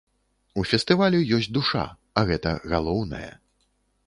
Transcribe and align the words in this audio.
У 0.61 0.63
фестывалю 0.69 1.19
ёсць 1.37 1.51
душа, 1.59 1.83
а 2.17 2.27
гэта 2.31 2.55
галоўнае. 2.73 3.27